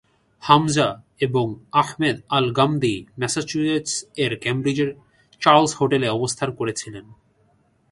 [0.43, 0.87] হামজা
[1.19, 1.45] এবং
[1.71, 3.93] Ahmed Al-Ghamdi Massachusetts
[4.15, 4.89] এর কেমব্রিজের
[5.41, 7.05] চার্লস হোটেলে অবস্থান করেছিলেন।